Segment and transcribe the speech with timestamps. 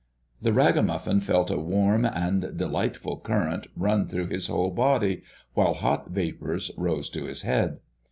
[0.41, 5.21] The ragamuffin felt a warm and delightful current run through his whole body
[5.53, 7.77] while hot vapors rose to his head.